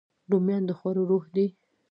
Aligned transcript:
رومیان 0.31 0.63
د 0.67 0.71
خوړو 0.77 1.03
روح 1.11 1.25
دي 1.35 1.47